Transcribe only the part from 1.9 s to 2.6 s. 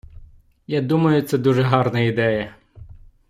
ідея.